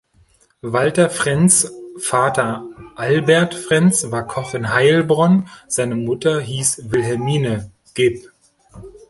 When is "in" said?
4.55-4.73